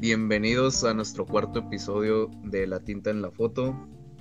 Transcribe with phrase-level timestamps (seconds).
[0.00, 3.74] Bienvenidos a nuestro cuarto episodio de La tinta en la foto.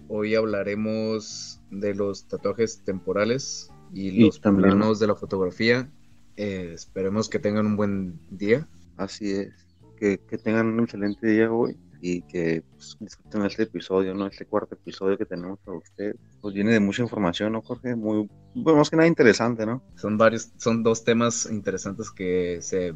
[0.07, 5.91] Hoy hablaremos de los tatuajes temporales y, Y los planos de la fotografía.
[6.37, 8.69] Eh, esperemos que tengan un buen día.
[8.95, 9.67] Así es.
[9.97, 14.27] Que, que tengan un excelente día hoy y que pues, disfruten este episodio, ¿no?
[14.27, 16.15] Este cuarto episodio que tenemos para ustedes.
[16.39, 17.95] Pues viene de mucha información, ¿no, Jorge?
[17.95, 19.83] Muy, bueno, más que nada interesante, ¿no?
[19.95, 22.93] Son varios, son dos temas interesantes que se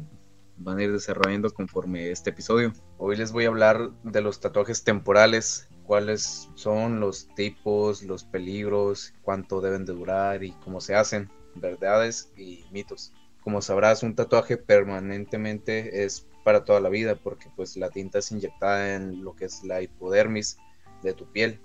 [0.60, 2.72] van a ir desarrollando conforme este episodio.
[2.98, 9.14] Hoy les voy a hablar de los tatuajes temporales, cuáles son los tipos, los peligros,
[9.22, 13.12] cuánto deben de durar y cómo se hacen, verdades y mitos.
[13.42, 18.30] Como sabrás, un tatuaje permanentemente es para toda la vida porque pues la tinta es
[18.30, 20.58] inyectada en lo que es la hipodermis
[21.02, 21.60] de tu piel.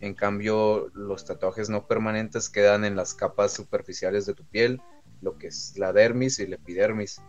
[0.00, 4.80] En cambio, los tatuajes no permanentes quedan en las capas superficiales de tu piel,
[5.20, 7.20] lo que es la dermis y la epidermis.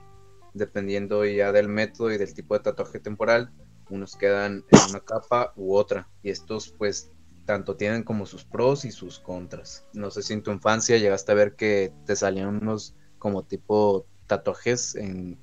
[0.58, 3.52] Dependiendo ya del método y del tipo de tatuaje temporal,
[3.90, 6.10] unos quedan en una capa u otra.
[6.24, 7.12] Y estos pues
[7.46, 9.86] tanto tienen como sus pros y sus contras.
[9.94, 14.06] No sé si en tu infancia llegaste a ver que te salían unos como tipo
[14.28, 15.40] tatuajes en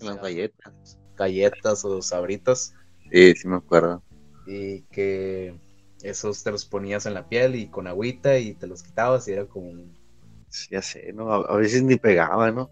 [0.00, 0.98] Las galletas.
[1.16, 2.74] galletas o sabritas
[3.10, 4.02] Sí, sí me acuerdo.
[4.46, 5.58] y que
[6.02, 9.32] esos te los ponías en la piel y con agüita y te los quitabas y
[9.32, 9.72] era como
[10.70, 11.32] ya sé, ¿no?
[11.32, 12.70] A veces ni pegaba, ¿no?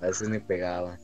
[0.00, 0.98] A veces ni pegaba.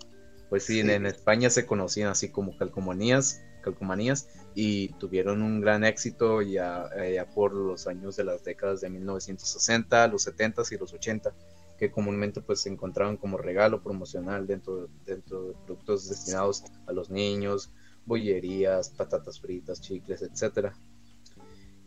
[0.48, 5.84] Pues sí, en- En, España se conocían así como calcomanías, calcomanías y tuvieron un gran
[5.84, 10.77] éxito ya, eh, ya por los años de las décadas de 1960, los 70 y
[10.77, 11.33] los 80,
[11.78, 17.09] que comúnmente pues se encontraban como regalo promocional dentro, dentro de productos destinados a los
[17.11, 17.70] niños,
[18.05, 20.75] bollerías, patatas fritas, chicles, etcétera.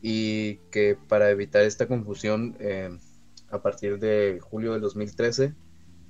[0.01, 2.89] Y que para evitar esta confusión, eh,
[3.49, 5.53] a partir de julio del 2013,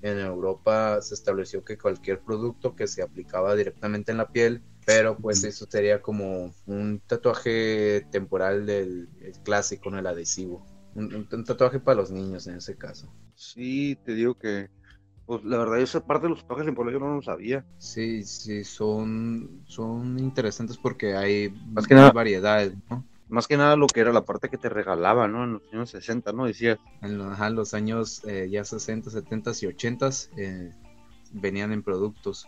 [0.01, 5.17] en Europa se estableció que cualquier producto que se aplicaba directamente en la piel, pero
[5.17, 9.97] pues eso sería como un tatuaje temporal del el clásico, ¿no?
[9.99, 10.63] el adhesivo.
[10.93, 13.11] Un, un- un tatuaje para los niños en ese caso.
[13.35, 14.69] Sí, te digo que,
[15.25, 17.65] pues la verdad, esa parte de los tatuajes en yo no lo sabía.
[17.79, 23.03] Sí, sí, son, son interesantes porque hay, Más que nada- variedades, ¿no?
[23.27, 25.43] Más que nada lo que era la parte que te regalaban, ¿no?
[25.43, 26.45] En los años 60, ¿no?
[26.45, 30.73] Decías, En los, ajá, los años eh, ya 60, 70 y 80 eh,
[31.31, 32.47] venían en productos.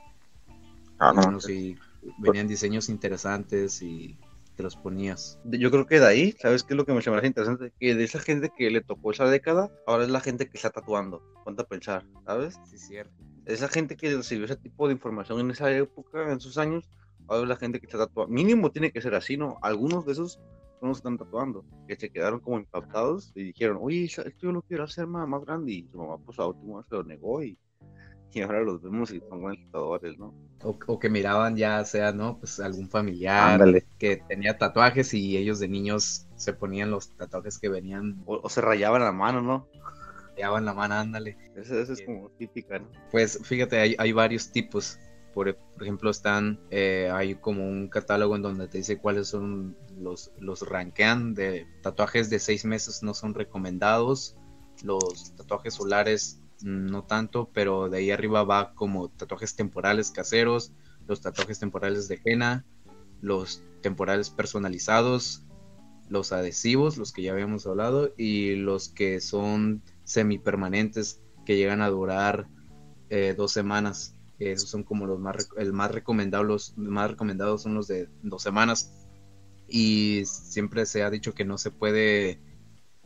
[1.00, 1.40] ah, no.
[1.50, 1.78] y
[2.20, 4.18] venían diseños interesantes y
[4.58, 5.40] te los ponías.
[5.46, 7.72] Yo creo que de ahí, ¿sabes qué es lo que me parece interesante?
[7.80, 10.72] Que de esa gente que le tocó esa década, ahora es la gente que está
[10.72, 11.22] tatuando.
[11.46, 12.60] Ponte a pensar, ¿sabes?
[12.70, 13.14] Sí, cierto.
[13.46, 16.90] Esa gente que recibió ese tipo de información en esa época, en sus años,
[17.28, 18.34] ahora es la gente que está tatuando.
[18.34, 19.58] Mínimo tiene que ser así, ¿no?
[19.62, 20.40] Algunos de esos
[20.82, 24.62] los que están tatuando, que se quedaron como impactados y dijeron, oye, esto yo lo
[24.62, 25.72] quiero hacer más, más grande.
[25.74, 27.58] Y su mamá, pues a último se lo negó y,
[28.34, 30.34] y ahora los vemos y son buenos tatuadores, ¿no?
[30.64, 32.40] O, o que miraban ya sea, ¿no?
[32.40, 33.86] Pues algún familiar Ándale.
[34.00, 38.50] que tenía tatuajes y ellos de niños se ponían los tatuajes que venían, O, o
[38.50, 39.68] se rayaban la mano, ¿no?
[40.38, 41.36] llevaban la mano, ándale.
[41.56, 42.88] Esa esa es como típica, ¿no?
[43.12, 45.00] Pues fíjate, hay, hay varios tipos.
[45.38, 50.32] Por, ejemplo, están, eh, hay como un catálogo en donde te dice cuáles son los,
[50.40, 54.36] los rankean de tatuajes de seis meses no son recomendados,
[54.82, 60.74] los tatuajes solares no tanto, pero de ahí arriba va como tatuajes temporales caseros,
[61.06, 62.66] los tatuajes temporales de henna,
[63.22, 65.46] los temporales personalizados,
[66.10, 71.90] los adhesivos, los que ya habíamos hablado, y los que son semipermanentes que llegan a
[71.90, 72.48] durar
[73.12, 74.17] eh, dos semanas.
[74.40, 78.44] Esos son como los más, el más recomendables, los más recomendados son los de dos
[78.44, 78.94] semanas.
[79.68, 82.40] Y siempre se ha dicho que no se puede,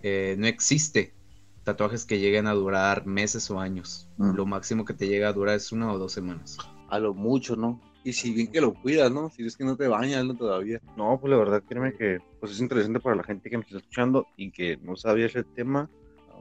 [0.04, 1.16] eh, no existe
[1.64, 4.08] tatuajes que lleguen a durar meses o años.
[4.18, 4.36] Mm.
[4.36, 6.58] Lo máximo que te llega a durar es una o dos semanas.
[6.90, 7.80] A lo mucho, ¿no?
[8.04, 9.30] Y si bien que lo cuidas, ¿no?
[9.30, 10.36] Si es que no te bañas, ¿no?
[10.36, 10.82] Todavía.
[10.98, 13.78] No, pues la verdad, créeme que pues es interesante para la gente que me está
[13.78, 15.90] escuchando y que no sabía ese tema.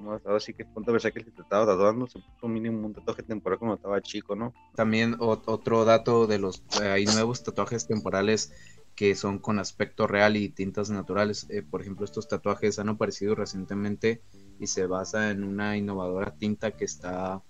[0.00, 3.76] Ahora sí que pensar que te estaba tatuando se puso mínimo un tatuaje temporal cuando
[3.76, 4.54] estaba chico, ¿no?
[4.74, 8.52] También ot- otro dato de los, hay nuevos tatuajes temporales
[8.94, 11.47] que son con aspecto real y tintas naturales.
[11.50, 14.22] Eh, por ejemplo, estos tatuajes han aparecido recientemente
[14.58, 17.42] y se basa en una innovadora tinta que está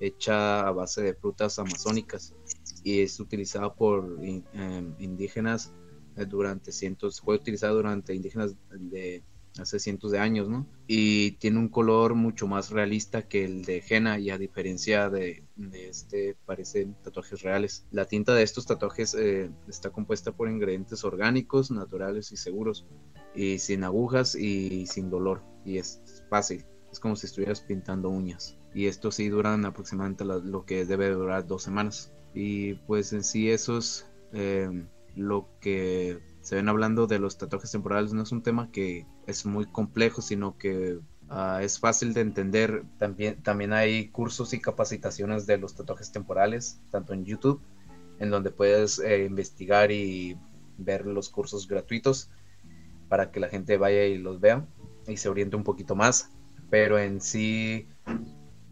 [0.00, 2.34] hecha a base de frutas amazónicas
[2.82, 5.70] y es utilizada por em, indígenas
[6.16, 9.24] eh, durante cientos, fue utilizada durante indígenas de
[9.58, 10.66] hace cientos de años, ¿no?
[10.86, 15.44] Y tiene un color mucho más realista que el de henna y a diferencia de,
[15.72, 17.86] este parecen tatuajes reales.
[17.90, 22.86] La tinta de estos tatuajes eh, está compuesta por ingredientes orgánicos, naturales y seguros
[23.34, 26.64] y sin agujas y sin dolor y es fácil.
[26.90, 28.58] Es como si estuvieras pintando uñas.
[28.74, 32.12] Y estos sí duran aproximadamente lo que debe durar dos semanas.
[32.34, 34.86] Y pues en sí esos eh,
[35.16, 39.46] lo que se ven hablando de los tatuajes temporales no es un tema que es
[39.46, 40.98] muy complejo, sino que
[41.28, 42.84] ah, es fácil de entender.
[42.98, 47.60] También, también hay cursos y capacitaciones de los tatuajes temporales, tanto en YouTube,
[48.18, 50.38] en donde puedes eh, investigar y
[50.76, 52.30] ver los cursos gratuitos
[53.08, 54.66] para que la gente vaya y los vea
[55.06, 56.30] y se oriente un poquito más.
[56.70, 57.88] Pero en sí,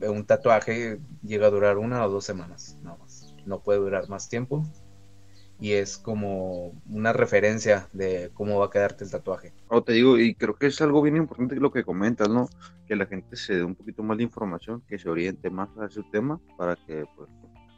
[0.01, 3.35] un tatuaje llega a durar una o dos semanas, no más.
[3.47, 4.65] No puede durar más tiempo
[5.61, 9.53] y es como una referencia de cómo va a quedarte el tatuaje.
[9.69, 12.49] Oh, te digo, y creo que es algo bien importante lo que comentas, ¿no?
[12.87, 15.87] Que la gente se dé un poquito más de información, que se oriente más a
[15.87, 17.29] ese tema, para que, pues,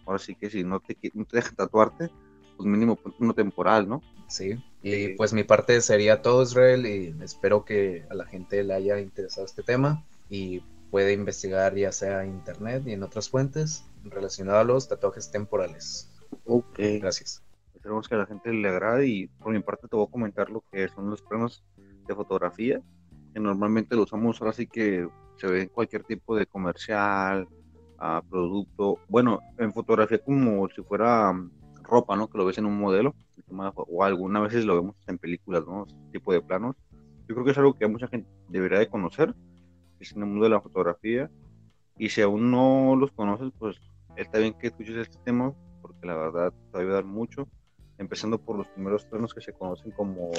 [0.04, 2.10] ahora sí que si no te, no te deja tatuarte,
[2.56, 4.02] pues mínimo uno temporal, ¿no?
[4.28, 8.74] Sí, y pues mi parte sería todo, Israel, y espero que a la gente le
[8.74, 13.84] haya interesado este tema y puede investigar ya sea en internet y en otras fuentes
[14.04, 16.08] relacionadas a los tatuajes temporales.
[16.44, 16.78] Ok.
[17.00, 17.42] Gracias.
[17.80, 20.50] Esperemos que a la gente le agrade y por mi parte te voy a comentar
[20.50, 21.64] lo que son los planos
[22.06, 22.82] de fotografía,
[23.32, 27.48] que normalmente lo usamos ahora sí que se ve en cualquier tipo de comercial,
[27.96, 31.50] a producto, bueno, en fotografía como si fuera mm,
[31.82, 32.28] ropa, ¿no?
[32.28, 33.14] Que lo ves en un modelo,
[33.48, 35.86] o algunas veces lo vemos en películas, ¿no?
[35.86, 36.76] Este tipo de planos.
[37.28, 39.34] Yo creo que es algo que mucha gente debería de conocer,
[40.00, 41.30] es en el mundo de la fotografía,
[41.96, 43.80] y si aún no los conoces, pues
[44.16, 47.48] está bien que escuches este tema, porque la verdad te va a ayudar mucho
[48.00, 50.30] empezando por los primeros planos que se conocen como,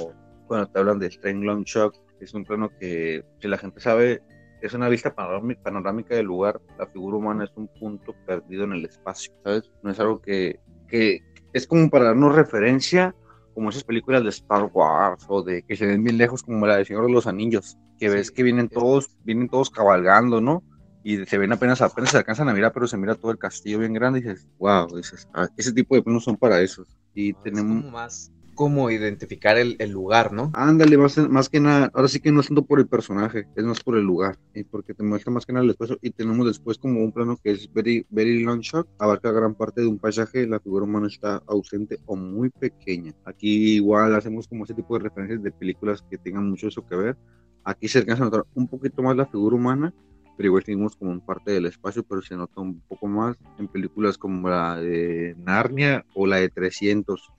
[0.48, 4.22] bueno, te hablan de Strain Long Shock, es un plano que, si la gente sabe,
[4.62, 8.86] es una vista panorámica del lugar, la figura humana es un punto perdido en el
[8.86, 9.72] espacio, ¿sabes?
[9.84, 11.22] No es algo que, que
[11.54, 13.16] es como para darnos referencia,
[13.54, 16.78] como esas películas de Star Wars o de que se ven bien lejos, como la
[16.78, 20.64] de Señor de los Anillos, que ves que vienen todos, vienen todos cabalgando, ¿no?
[21.04, 23.80] Y se ven apenas, apenas se alcanzan a mirar, pero se mira todo el castillo
[23.80, 24.88] bien grande y dices, wow,
[25.34, 26.88] ah, ese tipo de planos son para esos.
[27.14, 27.84] Y tenemos...
[27.84, 28.32] como más
[28.62, 30.52] como identificar el, el, lugar, ¿no?
[30.54, 33.64] Ándale, más, más que nada, ahora sí que no es tanto por el personaje, es
[33.64, 36.46] más por el lugar, y porque te muestra más que nada el espacio, y tenemos
[36.46, 39.98] después como un plano que es very, very long shot, abarca gran parte de un
[39.98, 43.14] paisaje, la figura humana está ausente o muy pequeña.
[43.26, 46.96] Aquí igual hacemos como ese tipo de referencias de películas que tengan mucho eso que
[46.96, 47.18] ver.
[47.64, 49.94] Aquí se alcanza a notar un poquito más la figura humana,
[50.38, 53.68] pero igual seguimos como en parte del espacio, pero se nota un poco más en
[53.68, 57.30] películas como la de Narnia o la de 300.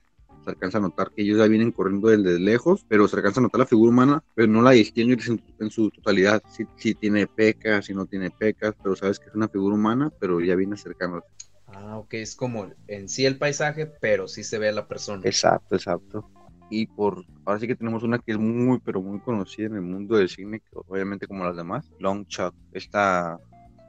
[0.43, 3.43] Se alcanza a notar que ellos ya vienen corriendo desde lejos, pero se alcanza a
[3.43, 6.43] notar la figura humana, pero no la distingues en, su totalidad.
[6.75, 10.41] Si, tiene pecas, si no tiene pecas, pero sabes que es una figura humana, pero
[10.41, 11.27] ya viene acercándose.
[11.67, 15.21] Ah, ok, es como en sí el paisaje, pero sí se ve a la persona.
[15.25, 16.29] Exacto, exacto
[16.73, 19.81] y por ahora sí que tenemos una que es muy pero muy conocida en el
[19.81, 22.55] mundo del cine obviamente como las demás Long Shot.
[22.71, 23.39] Esta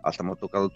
[0.02, 0.70] hasta hemos tocado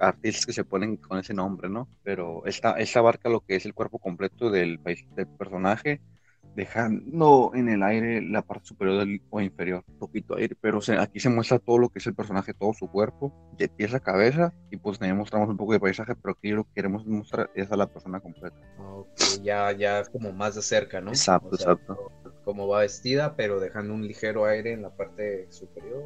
[0.00, 3.66] artistas que se ponen con ese nombre no pero esta esta abarca lo que es
[3.66, 4.80] el cuerpo completo del
[5.38, 6.00] personaje
[6.58, 11.60] dejando en el aire la parte superior o inferior, poquito aire, pero aquí se muestra
[11.60, 14.98] todo lo que es el personaje, todo su cuerpo, de pies a cabeza, y pues
[14.98, 17.86] también mostramos un poco de paisaje, pero aquí lo que queremos mostrar es a la
[17.86, 18.56] persona completa.
[19.40, 21.10] ya, ya como más de cerca, ¿no?
[21.10, 22.12] Exacto, exacto.
[22.44, 26.02] Como va vestida, pero dejando un ligero aire en la parte superior.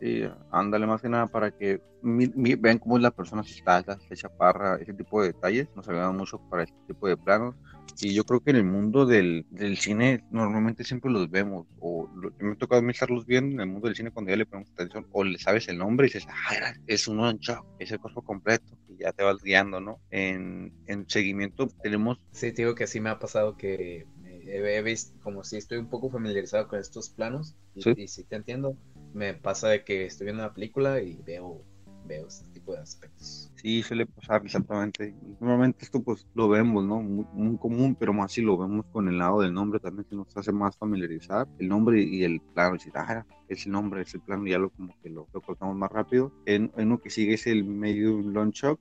[0.00, 3.98] Sí, ándale más que nada para que vean cómo es la persona, si está alta,
[3.98, 7.56] si chaparra, ese tipo de detalles, nos ayudan mucho para este tipo de planos
[8.00, 12.08] y yo creo que en el mundo del, del cine normalmente siempre los vemos, o
[12.38, 15.06] me ha tocado pensarlos bien en el mundo del cine cuando ya le ponemos atención,
[15.10, 17.40] o le sabes el nombre y dices, ah, es un one
[17.78, 20.00] es el cuerpo completo, y ya te vas guiando, ¿no?
[20.10, 22.20] En, en seguimiento tenemos...
[22.30, 24.06] Sí, te digo que sí me ha pasado que
[24.46, 27.94] he, visto, como si estoy un poco familiarizado con estos planos, y ¿Sí?
[27.96, 28.76] y sí te entiendo,
[29.14, 31.64] me pasa de que estoy viendo una película y veo
[32.08, 33.52] veo este tipo de aspectos.
[33.54, 35.14] Sí, suele pasar exactamente.
[35.40, 37.00] Normalmente esto pues lo vemos, ¿no?
[37.00, 40.34] Muy, común, pero más si lo vemos con el lado del nombre también que nos
[40.36, 42.74] hace más familiarizar el nombre y el plano.
[42.74, 45.76] Decir, ah, es el nombre, es el plano, ya lo como que lo, lo cortamos
[45.76, 46.32] más rápido.
[46.46, 48.80] En, en lo que sigue es el medio long shock,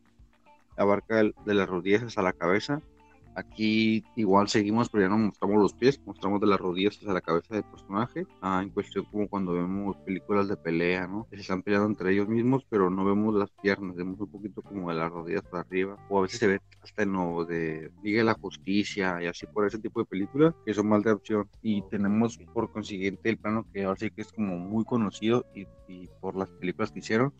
[0.77, 2.81] abarca de las rodillas hasta la cabeza
[3.38, 7.22] Aquí igual seguimos, pero ya no mostramos los pies, mostramos de las rodillas hasta la
[7.22, 8.25] cabeza del personaje.
[8.41, 11.27] Ah, en cuestión como cuando vemos películas de pelea, ¿no?
[11.29, 14.63] Que se están peleando entre ellos mismos, pero no vemos las piernas, vemos un poquito
[14.63, 15.98] como de las rodillas para arriba.
[16.10, 19.46] O a veces se ve hasta en lo de Liga de la Justicia y así
[19.46, 21.48] por ese tipo de películas que son más de opción.
[21.62, 25.67] Y tenemos por consiguiente el plano que ahora sí que es como muy conocido y,
[25.88, 27.32] y por las películas que hicieron,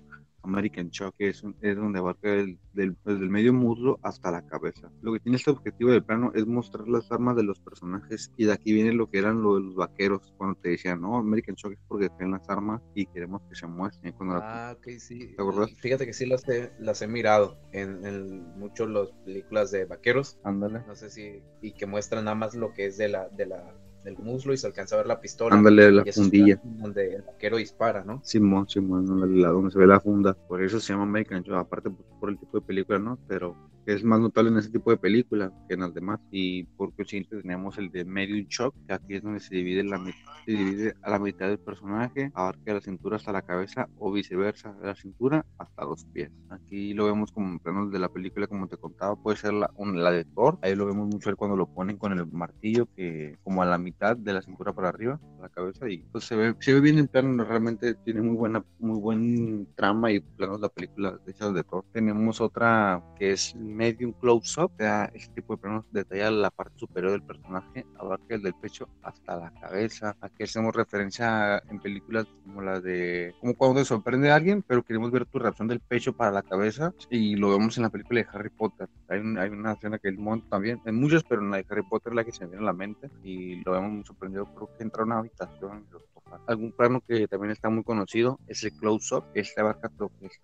[0.48, 4.46] American Shock, que es, es donde abarca el, del, desde el medio muslo hasta la
[4.46, 4.90] cabeza.
[5.02, 8.46] Lo que tiene este objetivo del plano es mostrar las armas de los personajes y
[8.46, 11.56] de aquí viene lo que eran lo de los vaqueros cuando te decían, no, American
[11.56, 14.14] Shock es porque tienen las armas y queremos que se muestren.
[14.14, 15.36] Cuando ah, ok, sí.
[15.36, 15.72] ¿Te acuerdas?
[15.80, 20.40] Fíjate que sí las he, las he mirado en, en muchas las películas de vaqueros.
[20.44, 20.84] Ándale.
[20.88, 23.74] No sé si, y que muestran nada más lo que es de la, de la
[24.08, 25.54] del muslo y se alcanza a ver la pistola.
[25.54, 26.60] Ándale, la fundilla.
[26.64, 28.22] Donde el vaquero dispara, ¿no?
[28.24, 30.34] Simón, Simón, donde se ve la funda.
[30.34, 33.20] Por eso se llama American aparte pues, por el tipo de película, ¿no?
[33.28, 33.56] Pero
[33.94, 36.20] es más notable en ese tipo de película que en las demás.
[36.32, 40.04] Y por consiguiente tenemos el de Medium Shock, que aquí es donde se divide, la,
[40.46, 44.74] se divide a la mitad del personaje, abarca la cintura hasta la cabeza o viceversa,
[44.74, 46.32] de la cintura hasta los pies.
[46.50, 49.72] Aquí lo vemos como en planos de la película, como te contaba, puede ser la,
[49.78, 50.60] la de Thor.
[50.62, 54.18] Ahí lo vemos mucho cuando lo ponen con el martillo, que como a la mitad
[54.18, 57.08] de la cintura para arriba, la cabeza, y pues se ve, se ve bien en
[57.08, 61.86] plano, realmente tiene muy buena, muy buen trama y planos la película de de Thor.
[61.94, 66.78] Tenemos otra que es medium close-up, o sea, este tipo de planos detalla la parte
[66.80, 70.18] superior del personaje, abarca el del pecho hasta la cabeza.
[70.22, 74.84] Aquí hacemos referencia en películas como la de, como cuando te sorprende a alguien, pero
[74.84, 78.22] queremos ver tu reacción del pecho para la cabeza, y lo vemos en la película
[78.22, 78.90] de Harry Potter.
[79.08, 81.84] Hay, hay una escena que el monta también, en muchas, pero en la de Harry
[81.84, 84.84] Potter la que se viene a la mente, y lo vemos muy sorprendido, creo que
[84.84, 86.17] entra a una habitación y
[86.48, 89.92] Algún plano que también está muy conocido es el close-up, este abarca,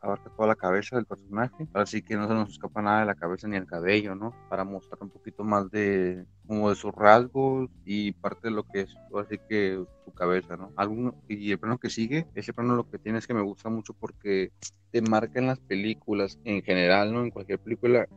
[0.02, 3.16] abarca toda la cabeza del personaje, así que no se nos escapa nada de la
[3.16, 4.34] cabeza ni el cabello, ¿no?
[4.50, 8.82] Para mostrar un poquito más de como de sus rasgos y parte de lo que
[8.82, 10.72] es, así que su cabeza, ¿no?
[10.76, 13.70] Algún, y el plano que sigue, ese plano lo que tiene es que me gusta
[13.70, 14.52] mucho porque
[14.92, 17.24] te marca en las películas, en general, ¿no?
[17.24, 18.08] En cualquier película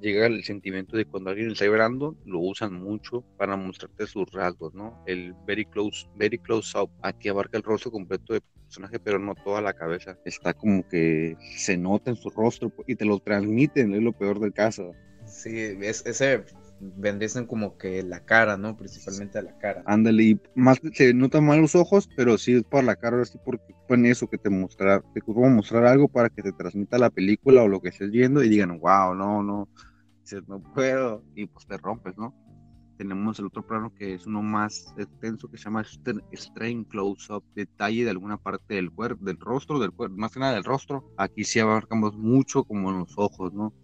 [0.00, 4.74] llega el sentimiento de cuando alguien está llorando, lo usan mucho para mostrarte sus rasgos,
[4.74, 5.02] ¿no?
[5.06, 9.34] El very close, very close up, aquí abarca el rostro completo del personaje, pero no
[9.34, 10.18] toda la cabeza.
[10.26, 14.38] Está como que se nota en su rostro y te lo transmiten, es lo peor
[14.38, 14.92] del caso.
[15.24, 16.44] Sí, es, ese
[16.80, 18.76] bendicen como que la cara, ¿no?
[18.76, 19.82] Principalmente a la cara.
[19.86, 23.38] Ándale, y más se notan mal los ojos, pero sí es por la cara, así
[23.44, 27.10] porque pone eso que te mostrar, te a mostrar algo para que te transmita la
[27.10, 29.68] película o lo que estés viendo y digan, wow, no, no,
[30.46, 32.34] no puedo, y pues te rompes, ¿no?
[32.98, 35.84] Tenemos el otro plano que es uno más extenso que se llama
[36.32, 40.54] Strain Close-Up, detalle de alguna parte del cuerpo, del rostro, del cuerpo, más que nada
[40.54, 41.12] del rostro.
[41.18, 43.74] Aquí sí abarcamos mucho como en los ojos, ¿no?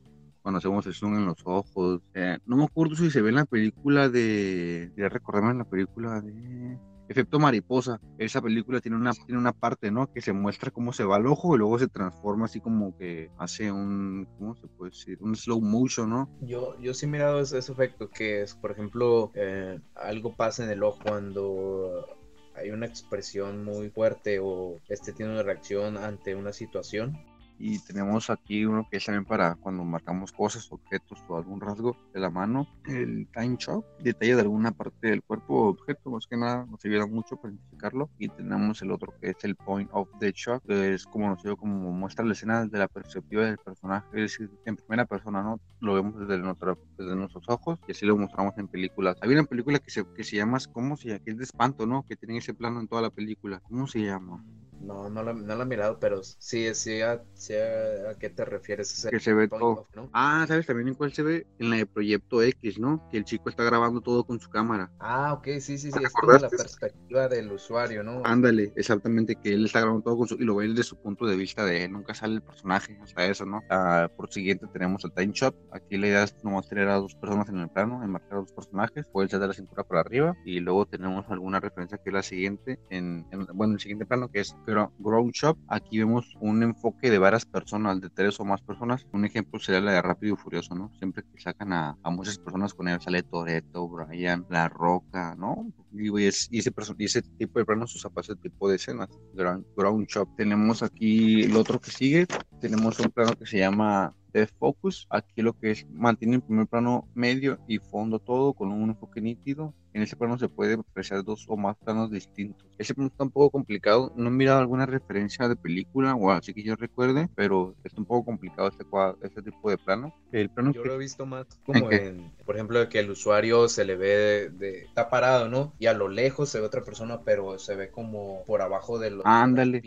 [0.43, 2.01] Cuando hacemos el zoom en los ojos.
[2.15, 4.93] Eh, no me acuerdo si se ve en la película de.
[4.97, 6.79] Ya recordarme en la película de.
[7.09, 8.01] Efecto Mariposa.
[8.17, 10.11] Esa película tiene una, tiene una parte, ¿no?
[10.11, 13.31] Que se muestra cómo se va el ojo y luego se transforma así como que
[13.39, 15.19] hace un, ¿cómo se puede decir?
[15.21, 16.31] Un slow motion, ¿no?
[16.41, 20.71] Yo, yo sí he mirado ese, efecto, que es, por ejemplo, eh, algo pasa en
[20.71, 22.07] el ojo cuando
[22.55, 27.19] hay una expresión muy fuerte o este tiene una reacción ante una situación
[27.63, 31.97] y tenemos aquí uno que es también para cuando marcamos cosas, objetos o algún rasgo
[32.13, 36.27] de la mano, el time shock, detalle de alguna parte del cuerpo o objeto, más
[36.27, 39.89] que nada nos ayuda mucho para identificarlo y tenemos el otro que es el point
[39.93, 43.59] of the shock, que es como nos como muestra la escena desde la perspectiva del
[43.59, 45.61] personaje, es decir, en primera persona, ¿no?
[45.79, 49.17] Lo vemos desde, nuestra, desde nuestros ojos y así lo mostramos en películas.
[49.21, 51.21] Hay una película que se, que se llama, ¿cómo se llama?
[51.21, 52.05] Que es de espanto, ¿no?
[52.09, 53.61] Que tiene ese plano en toda la película.
[53.61, 54.45] ¿Cómo se llama?
[54.83, 59.07] No, no la, no la he mirado, pero sí, sí, a, a, qué te refieres.
[59.09, 59.87] que se ve todo.
[60.13, 61.47] Ah, ¿sabes también en cuál se ve?
[61.59, 63.09] En la de Proyecto X, ¿no?
[63.11, 64.91] Que el chico está grabando todo con su cámara.
[64.99, 68.23] Ah, ok, sí, sí, sí, es como la perspectiva del usuario, ¿no?
[68.25, 70.35] Ándale, exactamente, que él está grabando todo con su...
[70.35, 73.25] y lo ve desde su punto de vista de él, nunca sale el personaje, hasta
[73.27, 73.63] eso, ¿no?
[73.71, 77.15] Ah, por siguiente tenemos el time shot, aquí la idea es nomás tener a dos
[77.15, 80.37] personas en el plano, enmarcar a dos personajes, puede ser de la cintura para arriba,
[80.45, 84.29] y luego tenemos alguna referencia que es la siguiente, en, en bueno, el siguiente plano,
[84.31, 84.57] que es
[84.99, 85.59] Grow Shop.
[85.69, 89.07] Aquí vemos un enfoque de varias personas, de tres o más personas.
[89.13, 90.91] Un ejemplo sería la de Rápido y Furioso, ¿no?
[90.99, 95.67] Siempre que sacan a, muchas personas con él, sale Toreto, Brian, La Roca, ¿no?
[95.95, 99.09] Y, ese, y ese tipo de planos usa para ese tipo de escenas.
[99.35, 100.29] Ground Shop.
[100.37, 102.27] Tenemos aquí el otro que sigue.
[102.61, 105.07] Tenemos un plano que se llama de focus.
[105.11, 109.21] Aquí lo que es mantiene el primer plano medio y fondo todo con un enfoque
[109.21, 112.67] nítido en ese plano se puede apreciar dos o más planos distintos.
[112.79, 114.13] Ese plano está un poco complicado.
[114.17, 118.07] No he mirado alguna referencia de película o así que yo recuerde, pero está un
[118.07, 118.85] poco complicado este,
[119.23, 120.15] este tipo de plano.
[120.33, 123.85] El plano yo lo he visto más como en, por ejemplo, que el usuario se
[123.85, 125.75] le ve de, está parado, ¿no?
[125.83, 129.11] Y a lo lejos se ve otra persona, pero se ve como por abajo de
[129.11, 129.83] los Ándale.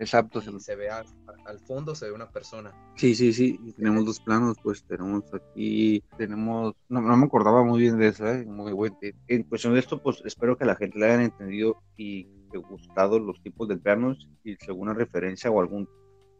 [0.00, 0.40] Exacto.
[0.40, 2.74] Y se ve al fondo se ve una persona.
[2.96, 3.56] Sí, sí, sí.
[3.76, 8.26] Tenemos dos planos, pues tenemos aquí, tenemos, no, no me acordaba muy bien de eso,
[8.26, 8.44] ¿eh?
[8.44, 8.96] muy buen
[9.48, 12.26] cuestión de esto, pues espero que la gente le hayan entendido y
[12.68, 15.88] gustado los tipos de planos y alguna referencia o algún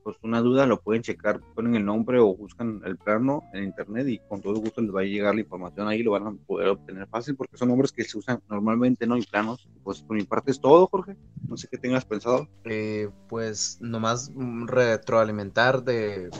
[0.06, 4.06] pues una duda, lo pueden checar, ponen el nombre o buscan el plano en internet
[4.06, 6.68] y con todo gusto les va a llegar la información ahí, lo van a poder
[6.68, 9.16] obtener fácil porque son nombres que se usan normalmente, ¿no?
[9.16, 9.68] Y planos.
[9.82, 11.16] Pues por mi parte es todo, Jorge.
[11.48, 12.48] No sé qué tengas pensado.
[12.62, 14.30] Eh, pues nomás
[14.66, 16.30] retroalimentar de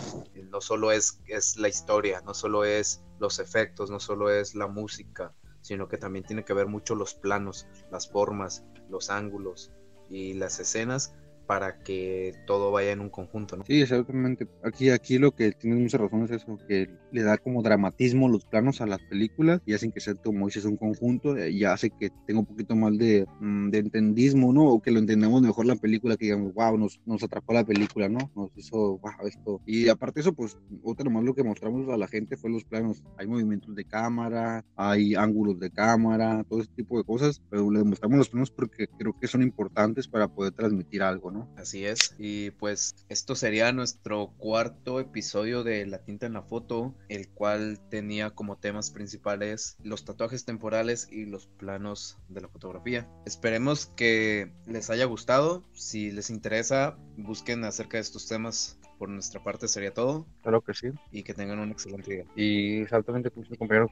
[0.49, 4.69] no solo es, es la historia, no solo es los efectos, no solo es la
[4.69, 9.73] música, sino que también tiene que ver mucho los planos, las formas, los ángulos
[10.09, 11.17] y las escenas
[11.47, 13.65] para que todo vaya en un conjunto, ¿no?
[13.67, 14.49] Sí, exactamente.
[14.63, 18.45] Aquí, aquí lo que tienes mucha razón es eso, que le da como dramatismo los
[18.45, 22.11] planos a las películas y hacen que sea, como dices, un conjunto y hace que
[22.27, 24.65] tenga un poquito más de, mm, de entendismo, ¿no?
[24.65, 28.09] O que lo entendamos mejor la película, que digamos, wow, nos, nos atrapó la película,
[28.09, 28.31] ¿no?
[28.35, 29.61] Nos hizo, wow, esto.
[29.67, 33.03] Y aparte eso, pues, otra más lo que mostramos a la gente fue los planos.
[33.19, 37.85] Hay movimientos de cámara, hay ángulos de cámara, todo ese tipo de cosas, pero le
[37.85, 41.49] mostramos los planos porque creo que son importantes para poder transmitir algo, ¿no?
[41.57, 42.15] Así es.
[42.19, 47.79] Y pues esto sería nuestro cuarto episodio de La tinta en la foto, el cual
[47.91, 53.09] tenía como temas principales los tatuajes temporales y los planos de la fotografía.
[53.25, 55.65] Esperemos que les haya gustado.
[55.73, 60.27] Si les interesa, busquen acerca de estos temas por nuestra parte sería todo.
[60.43, 60.89] Claro que sí.
[61.11, 62.25] Y que tengan un excelente día.
[62.35, 63.91] Y exactamente como compañero,